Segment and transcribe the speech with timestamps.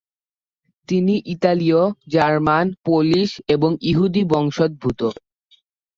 [0.89, 5.01] তিনি ইতালীয়, German, Polish এবং ইহুদি বংশোদ্ভূত।